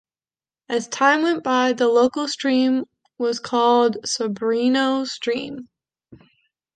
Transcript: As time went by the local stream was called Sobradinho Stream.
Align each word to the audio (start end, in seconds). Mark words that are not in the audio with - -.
As 0.67 0.87
time 0.87 1.21
went 1.21 1.43
by 1.43 1.73
the 1.73 1.87
local 1.87 2.27
stream 2.27 2.85
was 3.19 3.39
called 3.39 3.97
Sobradinho 4.03 5.05
Stream. 5.05 5.69